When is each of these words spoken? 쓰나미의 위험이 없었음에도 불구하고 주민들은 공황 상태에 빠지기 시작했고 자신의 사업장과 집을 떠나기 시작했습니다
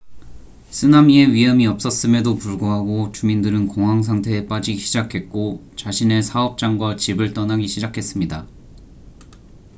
쓰나미의 0.71 1.31
위험이 1.31 1.67
없었음에도 1.67 2.35
불구하고 2.37 3.11
주민들은 3.11 3.67
공황 3.67 4.01
상태에 4.01 4.47
빠지기 4.47 4.79
시작했고 4.79 5.63
자신의 5.75 6.23
사업장과 6.23 6.95
집을 6.95 7.33
떠나기 7.35 7.67
시작했습니다 7.67 8.47